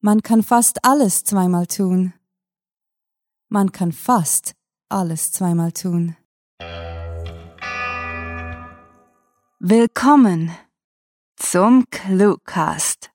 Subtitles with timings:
[0.00, 2.12] Man kann fast alles zweimal tun.
[3.48, 4.52] Man kann fast
[4.88, 6.16] alles zweimal tun.
[9.58, 10.52] Willkommen
[11.34, 13.10] zum Cluecast.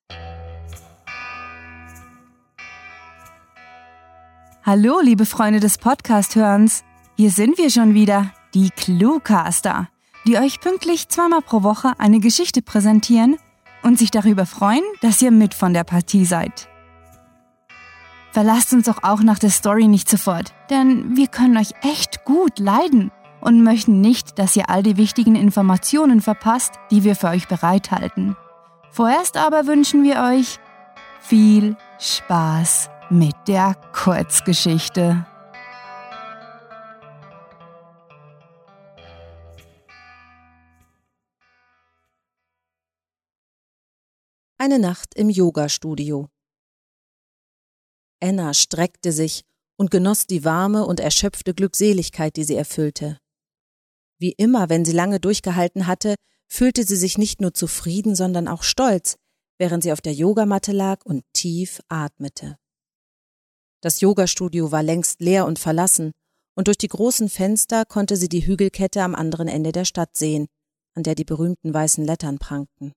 [4.65, 6.83] Hallo, liebe Freunde des Podcast-Hörens.
[7.15, 9.87] Hier sind wir schon wieder, die Cluecaster,
[10.27, 13.37] die euch pünktlich zweimal pro Woche eine Geschichte präsentieren
[13.83, 16.67] und sich darüber freuen, dass ihr mit von der Partie seid.
[18.33, 22.57] Verlasst uns doch auch nach der Story nicht sofort, denn wir können euch echt gut
[22.57, 27.47] leiden und möchten nicht, dass ihr all die wichtigen Informationen verpasst, die wir für euch
[27.47, 28.35] bereithalten.
[28.89, 30.57] Vorerst aber wünschen wir euch
[31.19, 35.27] viel Spaß mit der Kurzgeschichte.
[44.57, 46.32] Eine Nacht im Yoga-Studio.
[48.23, 49.41] Anna streckte sich
[49.75, 53.17] und genoss die warme und erschöpfte Glückseligkeit, die sie erfüllte.
[54.17, 56.15] Wie immer, wenn sie lange durchgehalten hatte,
[56.47, 59.17] fühlte sie sich nicht nur zufrieden, sondern auch stolz,
[59.57, 62.57] während sie auf der Yogamatte lag und tief atmete.
[63.81, 66.13] Das Yogastudio war längst leer und verlassen,
[66.55, 70.47] und durch die großen Fenster konnte sie die Hügelkette am anderen Ende der Stadt sehen,
[70.95, 72.93] an der die berühmten weißen Lettern prangten.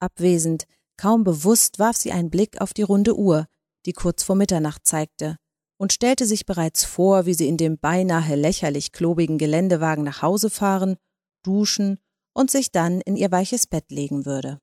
[0.00, 0.66] Abwesend,
[0.98, 3.46] kaum bewusst, warf sie einen Blick auf die runde Uhr,
[3.86, 5.36] die kurz vor Mitternacht zeigte,
[5.78, 10.50] und stellte sich bereits vor, wie sie in dem beinahe lächerlich klobigen Geländewagen nach Hause
[10.50, 10.96] fahren,
[11.42, 11.98] duschen
[12.32, 14.58] und sich dann in ihr weiches Bett legen würde.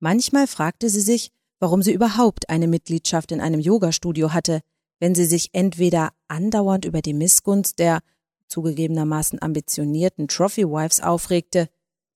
[0.00, 4.60] Manchmal fragte sie sich, warum sie überhaupt eine Mitgliedschaft in einem Yogastudio hatte,
[5.00, 8.00] wenn sie sich entweder andauernd über die Missgunst der
[8.48, 11.68] zugegebenermaßen ambitionierten Trophy Wives aufregte,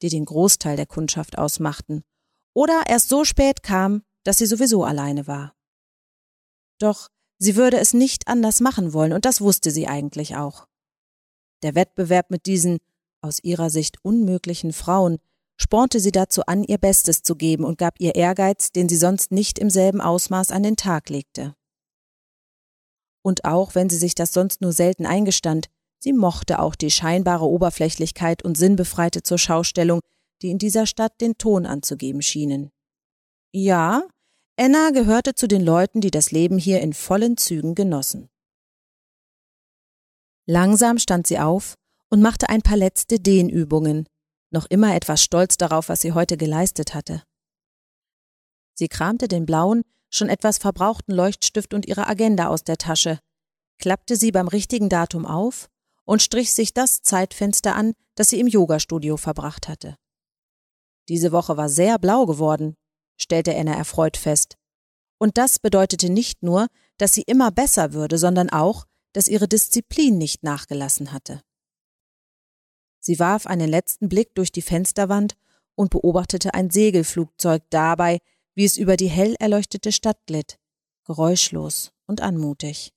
[0.03, 2.05] die den Großteil der Kundschaft ausmachten,
[2.55, 5.54] oder erst so spät kam, dass sie sowieso alleine war.
[6.78, 10.66] Doch sie würde es nicht anders machen wollen, und das wusste sie eigentlich auch.
[11.62, 12.78] Der Wettbewerb mit diesen
[13.22, 15.19] aus ihrer Sicht unmöglichen Frauen
[15.56, 19.31] spornte sie dazu an, ihr Bestes zu geben und gab ihr Ehrgeiz, den sie sonst
[19.31, 21.54] nicht im selben Ausmaß an den Tag legte.
[23.22, 25.66] Und auch wenn sie sich das sonst nur selten eingestand,
[25.98, 30.00] sie mochte auch die scheinbare Oberflächlichkeit und Sinnbefreite zur Schaustellung,
[30.41, 32.70] die in dieser Stadt den Ton anzugeben schienen.
[33.53, 34.06] Ja,
[34.56, 38.28] Anna gehörte zu den Leuten, die das Leben hier in vollen Zügen genossen.
[40.47, 41.75] Langsam stand sie auf
[42.11, 44.06] und machte ein paar letzte Dehnübungen,
[44.50, 47.22] noch immer etwas stolz darauf, was sie heute geleistet hatte.
[48.75, 53.19] Sie kramte den blauen, schon etwas verbrauchten Leuchtstift und ihre Agenda aus der Tasche,
[53.78, 55.69] klappte sie beim richtigen Datum auf
[56.05, 59.97] und strich sich das Zeitfenster an, das sie im Yogastudio verbracht hatte.
[61.09, 62.77] Diese Woche war sehr blau geworden,
[63.22, 64.56] stellte Anna erfreut fest.
[65.19, 70.19] Und das bedeutete nicht nur, dass sie immer besser würde, sondern auch, dass ihre Disziplin
[70.19, 71.42] nicht nachgelassen hatte.
[73.00, 75.34] Sie warf einen letzten Blick durch die Fensterwand
[75.75, 78.19] und beobachtete ein Segelflugzeug dabei,
[78.54, 80.58] wie es über die hell erleuchtete Stadt glitt,
[81.06, 82.92] geräuschlos und anmutig.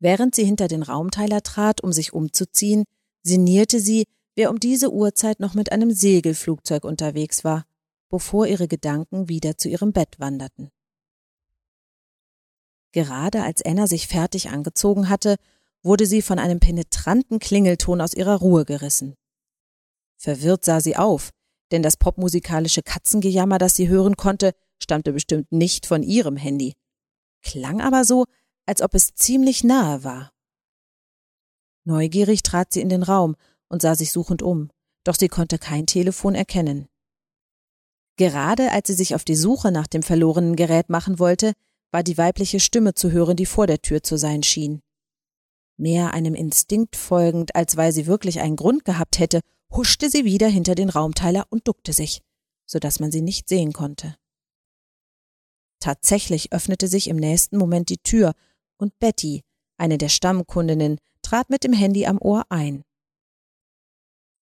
[0.00, 2.84] Während sie hinter den Raumteiler trat, um sich umzuziehen,
[3.24, 4.04] sinnierte sie,
[4.36, 7.64] wer um diese Uhrzeit noch mit einem Segelflugzeug unterwegs war,
[8.08, 10.70] bevor ihre Gedanken wieder zu ihrem Bett wanderten.
[12.92, 15.36] Gerade als Anna sich fertig angezogen hatte
[15.82, 19.14] wurde sie von einem penetranten Klingelton aus ihrer Ruhe gerissen.
[20.16, 21.30] Verwirrt sah sie auf,
[21.70, 24.52] denn das popmusikalische Katzengejammer, das sie hören konnte,
[24.82, 26.74] stammte bestimmt nicht von ihrem Handy,
[27.42, 28.24] klang aber so,
[28.66, 30.32] als ob es ziemlich nahe war.
[31.84, 33.36] Neugierig trat sie in den Raum
[33.68, 34.70] und sah sich suchend um,
[35.04, 36.88] doch sie konnte kein Telefon erkennen.
[38.18, 41.52] Gerade als sie sich auf die Suche nach dem verlorenen Gerät machen wollte,
[41.92, 44.82] war die weibliche Stimme zu hören, die vor der Tür zu sein schien.
[45.76, 49.40] Mehr einem Instinkt folgend, als weil sie wirklich einen Grund gehabt hätte,
[49.70, 52.20] huschte sie wieder hinter den Raumteiler und duckte sich,
[52.66, 54.16] so dass man sie nicht sehen konnte.
[55.78, 58.34] Tatsächlich öffnete sich im nächsten Moment die Tür
[58.78, 59.44] und Betty,
[59.76, 62.82] eine der Stammkundinnen, trat mit dem Handy am Ohr ein.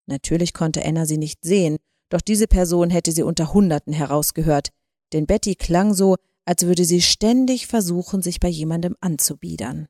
[0.06, 1.76] Natürlich konnte Anna sie nicht sehen,
[2.08, 4.70] doch diese Person hätte sie unter Hunderten herausgehört,
[5.12, 9.88] denn Betty klang so, als würde sie ständig versuchen, sich bei jemandem anzubiedern.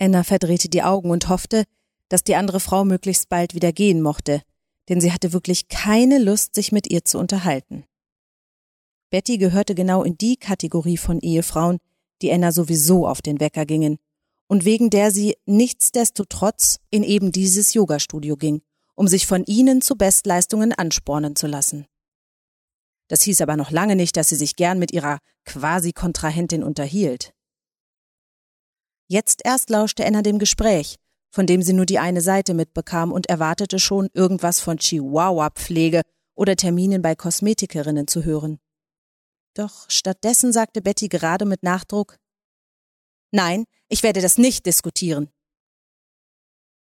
[0.00, 1.64] Anna verdrehte die Augen und hoffte,
[2.08, 4.42] dass die andere Frau möglichst bald wieder gehen mochte,
[4.88, 7.84] denn sie hatte wirklich keine Lust, sich mit ihr zu unterhalten.
[9.10, 11.78] Betty gehörte genau in die Kategorie von Ehefrauen,
[12.22, 13.98] die Anna sowieso auf den Wecker gingen
[14.48, 18.62] und wegen der sie nichtsdestotrotz in eben dieses Yogastudio ging,
[18.98, 21.86] um sich von ihnen zu Bestleistungen anspornen zu lassen.
[23.06, 27.32] Das hieß aber noch lange nicht, dass sie sich gern mit ihrer quasi Kontrahentin unterhielt.
[29.06, 30.96] Jetzt erst lauschte Anna dem Gespräch,
[31.30, 36.02] von dem sie nur die eine Seite mitbekam und erwartete schon, irgendwas von Chihuahua-Pflege
[36.34, 38.58] oder Terminen bei Kosmetikerinnen zu hören.
[39.54, 42.16] Doch stattdessen sagte Betty gerade mit Nachdruck
[43.30, 45.30] Nein, ich werde das nicht diskutieren.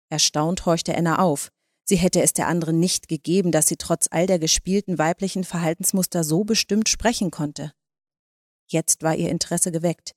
[0.09, 1.51] Erstaunt horchte Anna auf.
[1.91, 6.23] Sie hätte es der anderen nicht gegeben, dass sie trotz all der gespielten weiblichen Verhaltensmuster
[6.23, 7.73] so bestimmt sprechen konnte.
[8.65, 10.13] Jetzt war ihr Interesse geweckt.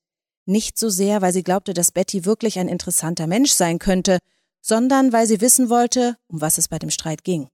[0.47, 4.19] Nicht so sehr, weil sie glaubte, dass Betty wirklich ein interessanter Mensch sein könnte,
[4.61, 7.49] sondern weil sie wissen wollte, um was es bei dem Streit ging.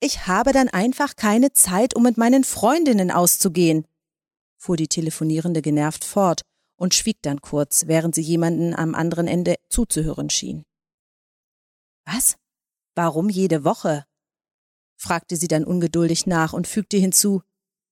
[0.00, 3.86] Ich habe dann einfach keine Zeit, um mit meinen Freundinnen auszugehen,
[4.56, 6.40] fuhr die Telefonierende genervt fort
[6.74, 10.64] und schwieg dann kurz, während sie jemanden am anderen Ende zuzuhören schien.
[12.04, 12.34] Was?
[12.94, 14.06] Warum jede Woche?
[14.96, 17.42] fragte sie dann ungeduldig nach und fügte hinzu,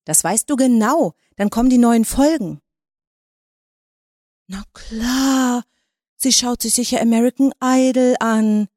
[0.04, 2.60] das weißt du genau, dann kommen die neuen Folgen.
[4.46, 5.64] Na klar,
[6.16, 8.68] sie schaut sich sicher American Idol an,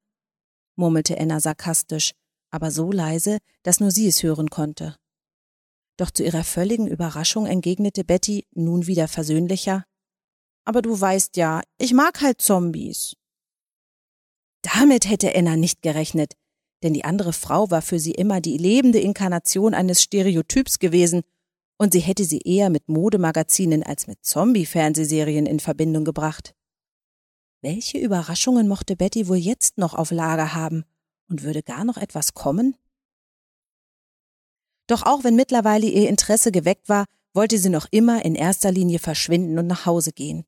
[0.76, 2.14] murmelte Anna sarkastisch,
[2.52, 4.98] aber so leise, dass nur sie es hören konnte.
[5.98, 9.86] Doch zu ihrer völligen Überraschung entgegnete Betty nun wieder versöhnlicher
[10.66, 13.16] Aber du weißt ja, ich mag halt Zombies.
[14.74, 16.34] Damit hätte Anna nicht gerechnet,
[16.82, 21.22] denn die andere Frau war für sie immer die lebende Inkarnation eines Stereotyps gewesen,
[21.78, 26.56] und sie hätte sie eher mit Modemagazinen als mit Zombie-Fernsehserien in Verbindung gebracht.
[27.62, 30.84] Welche Überraschungen mochte Betty wohl jetzt noch auf Lager haben?
[31.28, 32.76] Und würde gar noch etwas kommen?
[34.88, 39.00] Doch auch wenn mittlerweile ihr Interesse geweckt war, wollte sie noch immer in erster Linie
[39.00, 40.46] verschwinden und nach Hause gehen.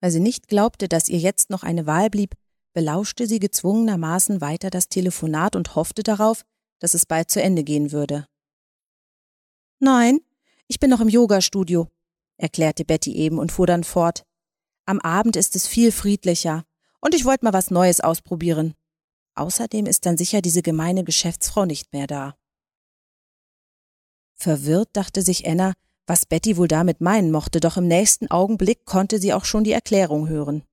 [0.00, 2.36] Weil sie nicht glaubte, dass ihr jetzt noch eine Wahl blieb,
[2.72, 6.44] belauschte sie gezwungenermaßen weiter das Telefonat und hoffte darauf,
[6.78, 8.26] dass es bald zu Ende gehen würde.
[9.78, 10.20] Nein,
[10.68, 11.88] ich bin noch im Yogastudio,
[12.36, 14.24] erklärte Betty eben und fuhr dann fort.
[14.86, 16.64] Am Abend ist es viel friedlicher
[17.00, 18.74] und ich wollte mal was Neues ausprobieren.
[19.34, 22.36] Außerdem ist dann sicher diese gemeine Geschäftsfrau nicht mehr da.
[24.34, 25.72] Verwirrt dachte sich Anna,
[26.06, 29.72] was Betty wohl damit meinen mochte, doch im nächsten Augenblick konnte sie auch schon die
[29.72, 30.64] Erklärung hören.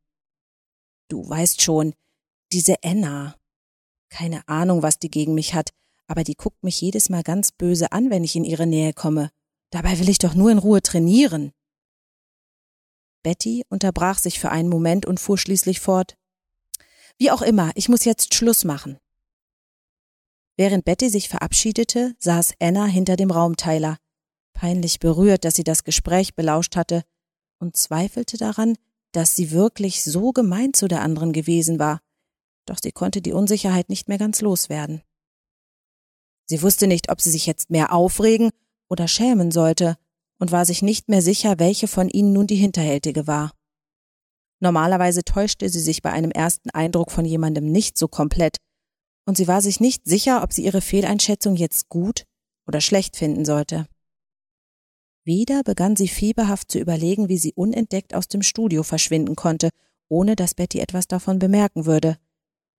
[1.10, 1.94] Du weißt schon,
[2.52, 3.36] diese Anna.
[4.10, 5.72] Keine Ahnung, was die gegen mich hat,
[6.08, 9.32] aber die guckt mich jedes Mal ganz böse an, wenn ich in ihre Nähe komme.
[9.72, 11.52] Dabei will ich doch nur in Ruhe trainieren.
[13.24, 16.16] Betty unterbrach sich für einen Moment und fuhr schließlich fort.
[17.18, 18.98] Wie auch immer, ich muss jetzt Schluss machen.
[20.58, 23.98] Während Betty sich verabschiedete, saß Anna hinter dem Raumteiler,
[24.54, 27.04] peinlich berührt, dass sie das Gespräch belauscht hatte,
[27.60, 28.78] und zweifelte daran,
[29.12, 32.00] dass sie wirklich so gemein zu der anderen gewesen war,
[32.66, 35.02] doch sie konnte die Unsicherheit nicht mehr ganz loswerden.
[36.46, 38.50] Sie wusste nicht, ob sie sich jetzt mehr aufregen
[38.90, 39.98] oder schämen sollte
[40.40, 43.52] und war sich nicht mehr sicher, welche von ihnen nun die hinterhältige war.
[44.60, 48.58] Normalerweise täuschte sie sich bei einem ersten Eindruck von jemandem nicht so komplett,
[49.26, 52.24] und sie war sich nicht sicher, ob sie ihre Fehleinschätzung jetzt gut
[52.68, 53.88] oder schlecht finden sollte.
[55.30, 59.70] Wieder begann sie fieberhaft zu überlegen, wie sie unentdeckt aus dem Studio verschwinden konnte,
[60.08, 62.18] ohne dass Betty etwas davon bemerken würde.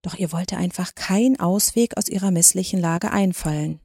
[0.02, 3.78] Doch ihr wollte einfach kein Ausweg aus ihrer misslichen Lage einfallen.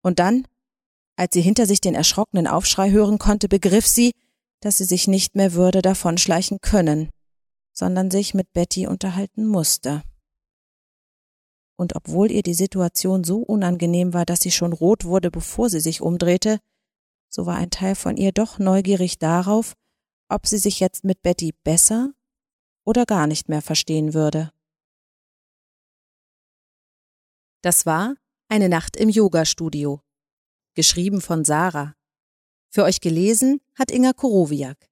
[0.00, 0.46] Und dann,
[1.16, 4.12] als sie hinter sich den erschrockenen Aufschrei hören konnte, begriff sie,
[4.60, 7.10] dass sie sich nicht mehr würde davonschleichen können,
[7.72, 10.04] sondern sich mit Betty unterhalten musste.
[11.76, 15.80] Und obwohl ihr die Situation so unangenehm war, dass sie schon rot wurde, bevor sie
[15.80, 16.60] sich umdrehte,
[17.28, 19.74] so war ein Teil von ihr doch neugierig darauf,
[20.28, 22.12] ob sie sich jetzt mit Betty besser
[22.84, 24.52] oder gar nicht mehr verstehen würde.
[27.62, 28.14] Das war
[28.48, 30.00] eine Nacht im Yoga-Studio.
[30.74, 31.94] Geschrieben von Sarah.
[32.70, 34.88] Für euch gelesen hat Inga Korowiak.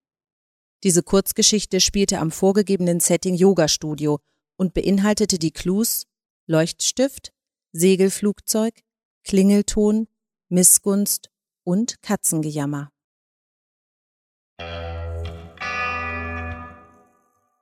[0.83, 4.21] Diese Kurzgeschichte spielte am vorgegebenen Setting Yoga-Studio
[4.57, 6.07] und beinhaltete die Clues
[6.47, 7.33] Leuchtstift,
[7.73, 8.83] Segelflugzeug,
[9.25, 10.07] Klingelton,
[10.49, 11.31] Missgunst
[11.66, 12.90] und Katzengejammer.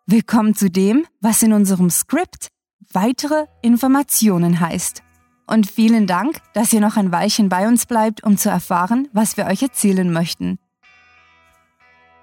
[0.07, 2.49] Willkommen zu dem, was in unserem Skript
[2.93, 5.03] weitere Informationen heißt.
[5.47, 9.39] Und vielen Dank, dass ihr noch ein Weilchen bei uns bleibt, um zu erfahren, was
[9.39, 10.59] wir euch erzählen möchten.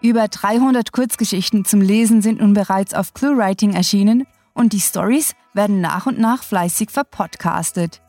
[0.01, 5.81] Über 300 Kurzgeschichten zum Lesen sind nun bereits auf ClueWriting erschienen und die Stories werden
[5.81, 8.01] nach und nach fleißig verpodcastet.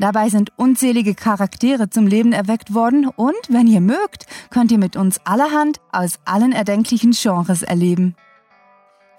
[0.00, 4.96] Dabei sind unzählige Charaktere zum Leben erweckt worden und, wenn ihr mögt, könnt ihr mit
[4.96, 8.16] uns allerhand aus allen erdenklichen Genres erleben.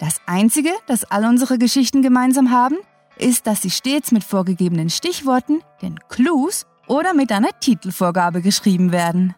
[0.00, 2.78] Das Einzige, das all unsere Geschichten gemeinsam haben,
[3.16, 9.36] ist, dass sie stets mit vorgegebenen Stichworten, den Clues, oder mit einer Titelvorgabe geschrieben werden.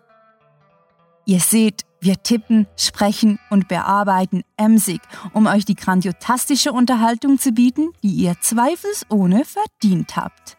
[1.26, 5.02] Ihr seht, wir tippen, sprechen und bearbeiten emsig,
[5.34, 10.56] um euch die grandiotastische Unterhaltung zu bieten, die ihr zweifelsohne verdient habt.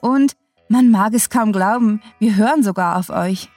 [0.00, 0.34] Und
[0.68, 3.48] man mag es kaum glauben, wir hören sogar auf euch.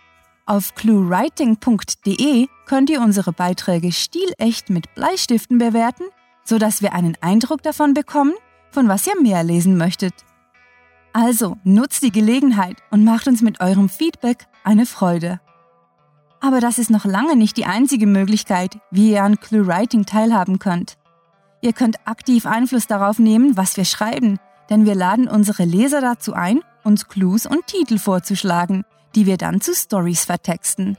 [0.46, 6.04] Auf cluewriting.de könnt ihr unsere Beiträge stilecht mit Bleistiften bewerten,
[6.44, 8.34] sodass wir einen Eindruck davon bekommen,
[8.72, 10.14] von was ihr mehr lesen möchtet.
[11.14, 15.42] Also nutzt die Gelegenheit und macht uns mit eurem Feedback eine Freude.
[16.40, 20.98] Aber das ist noch lange nicht die einzige Möglichkeit, wie ihr an ClueWriting teilhaben könnt.
[21.62, 24.40] Ihr könnt aktiv Einfluss darauf nehmen, was wir schreiben,
[24.72, 29.60] denn wir laden unsere Leser dazu ein, uns Clues und Titel vorzuschlagen, die wir dann
[29.60, 30.98] zu Stories vertexten.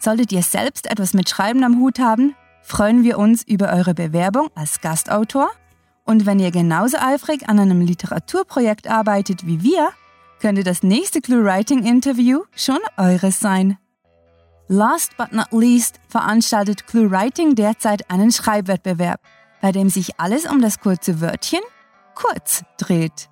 [0.00, 4.48] Solltet ihr selbst etwas mit Schreiben am Hut haben, freuen wir uns über eure Bewerbung
[4.54, 5.50] als Gastautor
[6.04, 9.90] und wenn ihr genauso eifrig an einem Literaturprojekt arbeitet wie wir,
[10.40, 13.76] könnte das nächste ClueWriting-Interview schon eures sein.
[14.68, 19.20] Last but not least veranstaltet ClueWriting derzeit einen Schreibwettbewerb,
[19.60, 21.60] bei dem sich alles um das kurze Wörtchen
[22.16, 23.28] kurz dreht.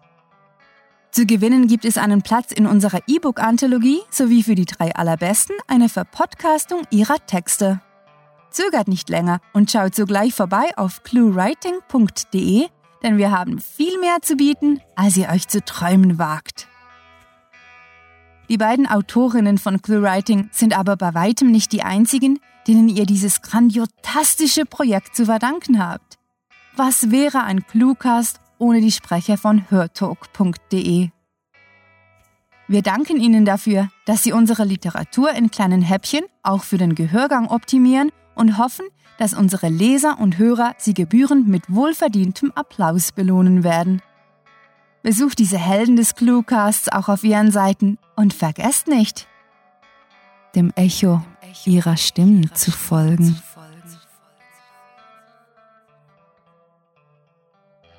[1.10, 5.88] Zu gewinnen gibt es einen Platz in unserer E-Book-Anthologie sowie für die drei allerbesten eine
[5.88, 7.80] Verpodcastung ihrer Texte.
[8.50, 12.66] Zögert nicht länger und schaut sogleich vorbei auf cluewriting.de,
[13.02, 16.68] denn wir haben viel mehr zu bieten, als ihr euch zu träumen wagt.
[18.48, 23.40] Die beiden Autorinnen von ClueWriting sind aber bei weitem nicht die einzigen, denen ihr dieses
[23.40, 26.18] grandiotastische Projekt zu verdanken habt.
[26.76, 31.10] Was wäre ein Cluecast ohne die Sprecher von hörtalk.de?
[32.66, 37.46] Wir danken Ihnen dafür, dass Sie unsere Literatur in kleinen Häppchen auch für den Gehörgang
[37.48, 38.86] optimieren und hoffen,
[39.18, 44.00] dass unsere Leser und Hörer Sie gebührend mit wohlverdientem Applaus belohnen werden.
[45.02, 49.28] Besucht diese Helden des Cluecasts auch auf ihren Seiten und vergesst nicht,
[50.54, 51.20] dem Echo
[51.66, 53.36] ihrer Stimmen zu folgen.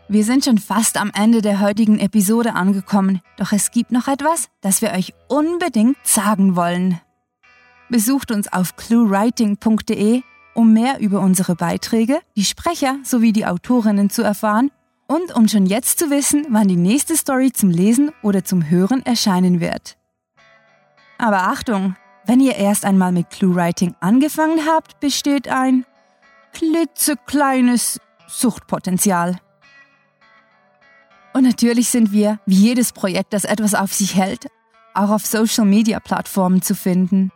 [0.07, 4.49] Wir sind schon fast am Ende der heutigen Episode angekommen, doch es gibt noch etwas,
[4.61, 7.01] das wir euch unbedingt sagen wollen.
[7.89, 10.21] Besucht uns auf cluewriting.de,
[10.53, 14.69] um mehr über unsere Beiträge, die Sprecher sowie die Autorinnen zu erfahren
[15.07, 19.03] und um schon jetzt zu wissen, wann die nächste Story zum Lesen oder zum Hören
[19.03, 19.97] erscheinen wird.
[21.17, 21.95] Aber Achtung,
[22.27, 25.83] wenn ihr erst einmal mit ClueWriting angefangen habt, besteht ein
[26.53, 29.39] klitzekleines Suchtpotenzial.
[31.45, 34.47] Natürlich sind wir, wie jedes Projekt, das etwas auf sich hält,
[34.95, 37.31] auch auf Social-Media-Plattformen zu finden.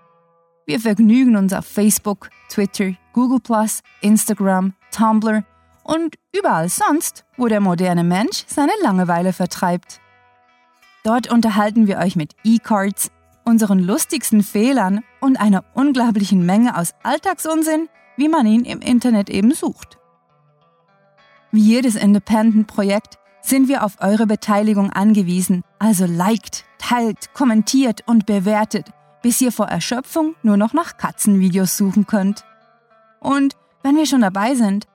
[0.65, 3.39] Wir vergnügen uns auf Facebook, Twitter, Google
[4.01, 5.43] Instagram, Tumblr
[5.83, 10.01] und überall sonst, wo der moderne Mensch seine Langeweile vertreibt.
[11.03, 13.11] Dort unterhalten wir euch mit E-Cards,
[13.45, 19.53] unseren lustigsten Fehlern und einer unglaublichen Menge aus Alltagsunsinn, wie man ihn im Internet eben
[19.53, 19.99] sucht.
[21.51, 28.91] Wie jedes Independent-Projekt sind wir auf eure Beteiligung angewiesen, also liked, teilt, kommentiert und bewertet,
[29.21, 32.45] bis ihr vor Erschöpfung nur noch nach Katzenvideos suchen könnt.
[33.19, 34.87] Und wenn wir schon dabei sind,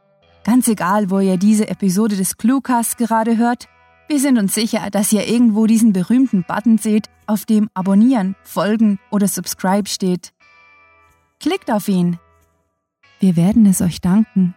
[0.45, 3.67] Ganz egal, wo ihr diese Episode des Cluecasts gerade hört,
[4.09, 8.99] wir sind uns sicher, dass ihr irgendwo diesen berühmten Button seht, auf dem Abonnieren, Folgen
[9.11, 10.35] oder Subscribe steht.
[11.41, 12.19] Klickt auf ihn.
[13.21, 14.55] Wir werden es euch danken.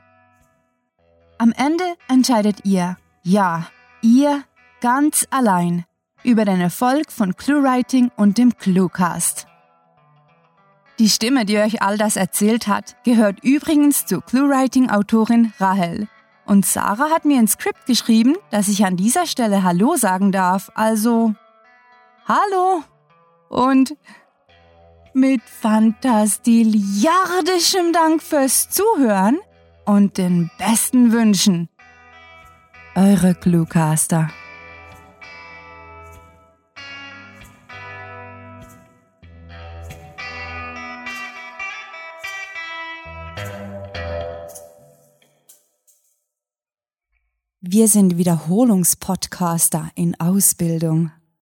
[1.38, 3.68] Am Ende entscheidet ihr, ja,
[4.08, 4.44] ihr
[4.80, 5.84] ganz allein,
[6.24, 9.48] über den Erfolg von ClueWriting und dem Cluecast.
[11.00, 16.08] Die Stimme, die euch all das erzählt hat, gehört übrigens zur Cluewriting-Autorin Rahel.
[16.46, 20.72] Und Sarah hat mir ein Skript geschrieben, dass ich an dieser Stelle Hallo sagen darf.
[20.74, 21.36] Also,
[22.26, 22.84] Hallo!
[23.50, 23.98] Und
[25.14, 29.38] mit fantastiliardischem Dank fürs Zuhören
[29.86, 31.70] und den besten Wünschen.
[33.00, 34.28] Eure Cluecaster.
[47.62, 51.12] Wir sind Wiederholungspodcaster in Ausbildung.